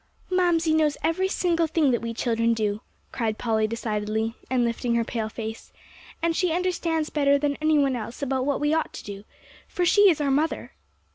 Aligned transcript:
"Mamsie 0.31 0.73
knows 0.73 0.97
every 1.03 1.27
single 1.27 1.67
thing 1.67 1.91
that 1.91 2.01
we 2.01 2.11
children 2.11 2.55
do," 2.55 2.81
cried 3.11 3.37
Polly 3.37 3.67
decidedly, 3.67 4.33
and 4.49 4.63
lifting 4.65 4.95
her 4.95 5.03
pale 5.03 5.29
face; 5.29 5.71
"and 6.23 6.35
she 6.35 6.51
understands 6.51 7.11
better 7.11 7.37
than 7.37 7.55
any 7.57 7.77
one 7.77 7.95
else 7.95 8.23
about 8.23 8.43
what 8.47 8.59
we 8.59 8.73
ought 8.73 8.93
to 8.93 9.03
do, 9.03 9.25
for 9.67 9.85
she 9.85 10.09
is 10.09 10.19
our 10.19 10.31
mother." 10.31 10.73